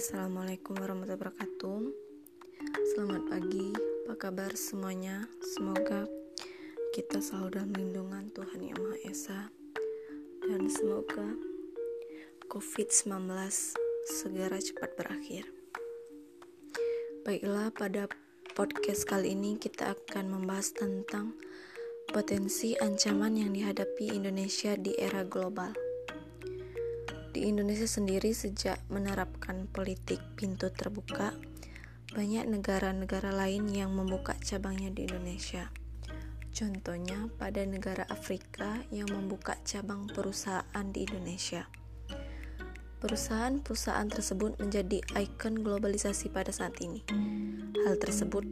[0.00, 1.80] Assalamualaikum warahmatullahi wabarakatuh
[2.96, 5.28] Selamat pagi, apa kabar semuanya?
[5.44, 6.08] Semoga
[6.96, 9.40] kita selalu dalam lindungan Tuhan Yang Maha Esa
[10.40, 11.36] Dan semoga
[12.48, 13.28] COVID-19
[14.08, 15.44] segera cepat berakhir
[17.28, 18.08] Baiklah, pada
[18.56, 21.36] podcast kali ini kita akan membahas tentang
[22.08, 25.89] potensi ancaman yang dihadapi Indonesia di era global.
[27.30, 31.30] Di Indonesia sendiri sejak menerapkan politik pintu terbuka,
[32.10, 35.70] banyak negara-negara lain yang membuka cabangnya di Indonesia.
[36.50, 41.70] Contohnya pada negara Afrika yang membuka cabang perusahaan di Indonesia.
[42.98, 47.06] Perusahaan-perusahaan tersebut menjadi ikon globalisasi pada saat ini.
[47.86, 48.42] Hal tersebut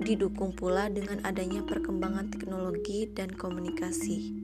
[0.00, 4.43] didukung pula dengan adanya perkembangan teknologi dan komunikasi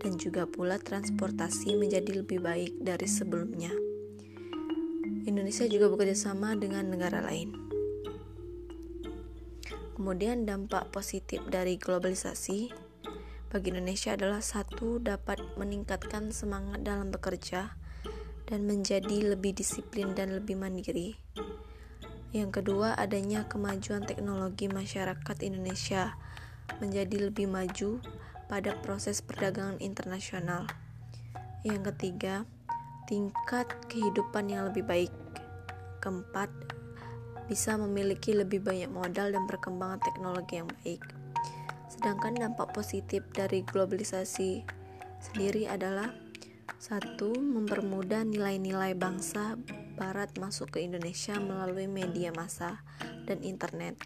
[0.00, 3.72] dan juga pula transportasi menjadi lebih baik dari sebelumnya.
[5.26, 7.50] Indonesia juga bekerja sama dengan negara lain.
[9.96, 12.70] Kemudian dampak positif dari globalisasi
[13.48, 17.74] bagi Indonesia adalah satu dapat meningkatkan semangat dalam bekerja
[18.46, 21.18] dan menjadi lebih disiplin dan lebih mandiri.
[22.36, 26.14] Yang kedua, adanya kemajuan teknologi masyarakat Indonesia
[26.78, 28.02] menjadi lebih maju
[28.46, 30.66] pada proses perdagangan internasional.
[31.66, 32.46] Yang ketiga,
[33.10, 35.12] tingkat kehidupan yang lebih baik.
[36.02, 36.50] Keempat,
[37.46, 41.02] bisa memiliki lebih banyak modal dan perkembangan teknologi yang baik.
[41.86, 44.66] Sedangkan dampak positif dari globalisasi
[45.22, 46.10] sendiri adalah
[46.76, 49.56] satu, mempermudah nilai-nilai bangsa
[49.96, 52.84] barat masuk ke Indonesia melalui media massa
[53.24, 53.96] dan internet.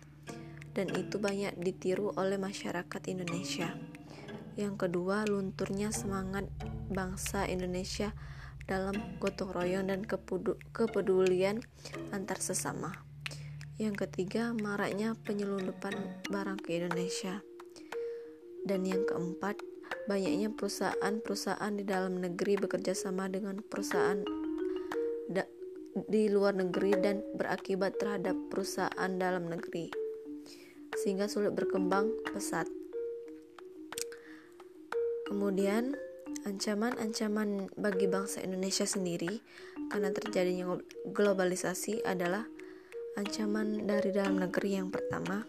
[0.71, 3.90] Dan itu banyak ditiru oleh masyarakat Indonesia.
[4.59, 6.47] Yang kedua, lunturnya semangat
[6.91, 8.11] bangsa Indonesia
[8.67, 10.07] dalam gotong royong dan
[10.75, 11.63] kepedulian
[12.15, 12.95] antar sesama.
[13.81, 15.95] Yang ketiga, maraknya penyelundupan
[16.29, 17.43] barang ke Indonesia.
[18.63, 19.59] Dan yang keempat,
[20.07, 24.21] banyaknya perusahaan-perusahaan di dalam negeri bekerja sama dengan perusahaan
[26.07, 29.91] di luar negeri dan berakibat terhadap perusahaan dalam negeri
[30.95, 32.80] sehingga sulit berkembang pesat.
[35.31, 35.95] Kemudian,
[36.43, 39.39] ancaman-ancaman bagi bangsa Indonesia sendiri
[39.95, 40.75] karena terjadinya
[41.07, 42.51] globalisasi adalah
[43.15, 45.47] ancaman dari dalam negeri yang pertama.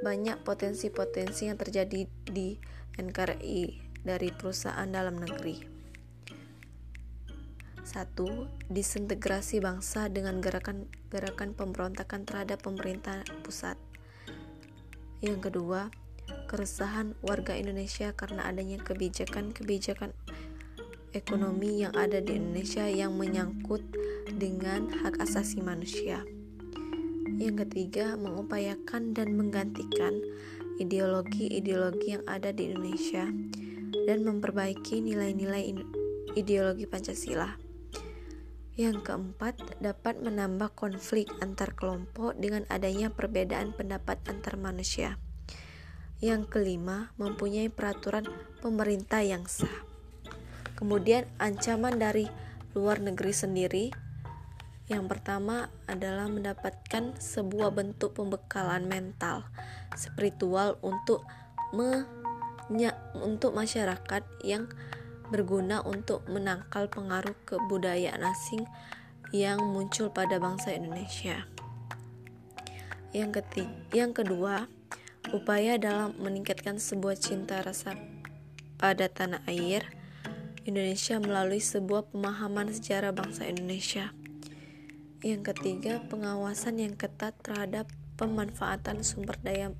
[0.00, 2.56] Banyak potensi-potensi yang terjadi di
[2.96, 3.60] NKRI
[4.00, 5.68] dari perusahaan dalam negeri.
[7.84, 13.76] Satu, disintegrasi bangsa dengan gerakan-gerakan pemberontakan terhadap pemerintah pusat.
[15.20, 15.92] Yang kedua,
[16.50, 20.12] keresahan warga Indonesia karena adanya kebijakan-kebijakan
[21.12, 23.84] ekonomi yang ada di Indonesia yang menyangkut
[24.32, 26.24] dengan hak asasi manusia.
[27.40, 30.20] Yang ketiga, mengupayakan dan menggantikan
[30.80, 33.28] ideologi-ideologi yang ada di Indonesia
[34.08, 35.76] dan memperbaiki nilai-nilai
[36.34, 37.56] ideologi Pancasila.
[38.72, 45.20] Yang keempat, dapat menambah konflik antar kelompok dengan adanya perbedaan pendapat antar manusia.
[46.22, 48.22] Yang kelima, mempunyai peraturan
[48.62, 49.82] pemerintah yang sah.
[50.78, 52.30] Kemudian, ancaman dari
[52.78, 53.84] luar negeri sendiri.
[54.86, 59.50] Yang pertama adalah mendapatkan sebuah bentuk pembekalan mental,
[59.98, 61.26] spiritual untuk
[61.74, 64.70] menya, untuk masyarakat yang
[65.26, 68.68] berguna untuk menangkal pengaruh kebudayaan asing
[69.34, 71.48] yang muncul pada bangsa Indonesia.
[73.16, 74.68] Yang ketiga, yang kedua,
[75.30, 77.94] Upaya dalam meningkatkan sebuah cinta rasa
[78.74, 79.86] pada tanah air
[80.66, 84.10] Indonesia melalui sebuah pemahaman sejarah bangsa Indonesia.
[85.22, 87.86] Yang ketiga, pengawasan yang ketat terhadap
[88.18, 89.70] pemanfaatan sumber daya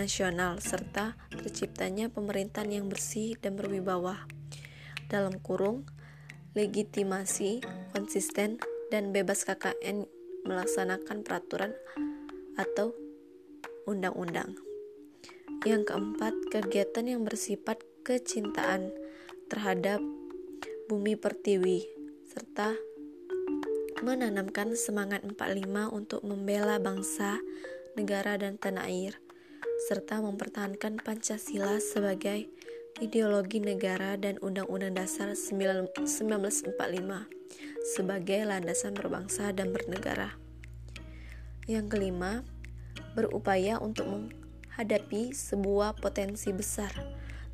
[0.00, 4.24] nasional serta terciptanya pemerintahan yang bersih dan berwibawa.
[5.12, 5.84] Dalam kurung,
[6.56, 7.60] legitimasi,
[7.92, 8.56] konsisten,
[8.88, 10.08] dan bebas KKN
[10.48, 11.72] melaksanakan peraturan
[12.56, 12.96] atau
[13.84, 14.58] undang-undang.
[15.64, 18.92] Yang keempat, kegiatan yang bersifat kecintaan
[19.48, 20.00] terhadap
[20.92, 21.88] bumi pertiwi
[22.28, 22.76] serta
[24.04, 27.40] menanamkan semangat 45 untuk membela bangsa,
[27.96, 29.16] negara dan tanah air
[29.84, 32.48] serta mempertahankan Pancasila sebagai
[33.02, 36.72] ideologi negara dan Undang-Undang Dasar 1945
[37.84, 40.40] sebagai landasan berbangsa dan bernegara.
[41.68, 42.46] Yang kelima,
[43.14, 46.90] berupaya untuk menghadapi sebuah potensi besar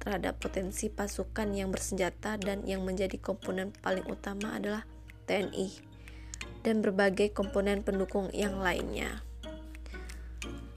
[0.00, 4.88] terhadap potensi pasukan yang bersenjata dan yang menjadi komponen paling utama adalah
[5.28, 5.92] TNI.
[6.60, 9.25] dan berbagai komponen pendukung yang lainnya.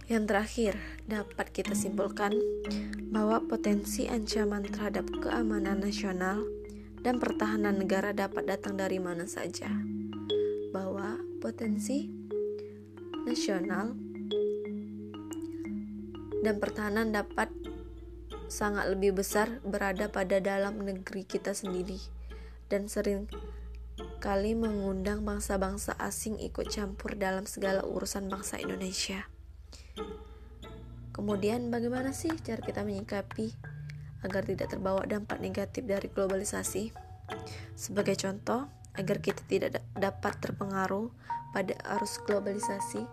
[0.08, 0.74] Yang terakhir,
[1.08, 2.32] dapat kita simpulkan
[3.12, 6.44] bahwa potensi ancaman terhadap keamanan nasional
[7.04, 9.68] dan pertahanan negara dapat datang dari mana saja.
[10.72, 12.08] Bahwa potensi
[13.28, 13.96] nasional
[16.44, 17.48] dan pertahanan dapat
[18.52, 21.98] sangat lebih besar berada pada dalam negeri kita sendiri
[22.68, 23.32] dan sering
[24.20, 29.26] kali mengundang bangsa-bangsa asing ikut campur dalam segala urusan bangsa Indonesia.
[31.14, 33.54] Kemudian bagaimana sih cara kita menyikapi
[34.26, 36.90] agar tidak terbawa dampak negatif dari globalisasi?
[37.78, 38.66] Sebagai contoh,
[38.98, 41.10] agar kita tidak dapat terpengaruh
[41.54, 43.06] pada arus globalisasi,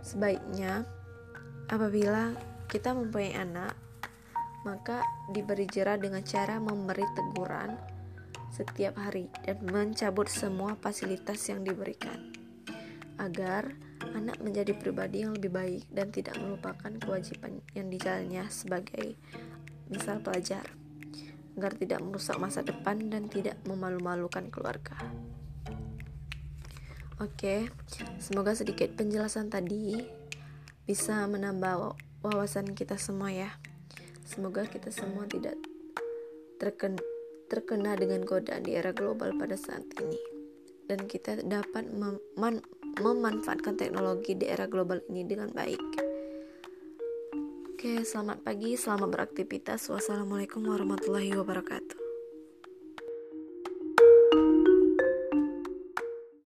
[0.00, 0.88] sebaiknya
[1.68, 2.32] apabila
[2.72, 3.76] kita mempunyai anak,
[4.64, 7.76] maka diberi jerah dengan cara memberi teguran
[8.48, 12.32] setiap hari dan mencabut semua fasilitas yang diberikan
[13.20, 13.76] agar
[14.16, 19.20] anak menjadi pribadi yang lebih baik dan tidak melupakan kewajiban yang dijalannya sebagai
[19.92, 20.64] misal pelajar
[21.60, 24.96] agar tidak merusak masa depan dan tidak memalu-malukan keluarga.
[27.20, 27.68] Oke,
[28.16, 30.00] semoga sedikit penjelasan tadi
[30.88, 33.50] bisa menambah wawasan kita semua ya.
[34.22, 35.58] Semoga kita semua tidak
[36.56, 37.02] terkena
[37.50, 40.16] terkena dengan godaan di era global pada saat ini
[40.88, 42.16] dan kita dapat mem
[43.00, 45.80] memanfaatkan teknologi di era global ini dengan baik.
[47.72, 49.90] Oke, selamat pagi, selamat beraktivitas.
[49.90, 52.01] Wassalamualaikum warahmatullahi wabarakatuh.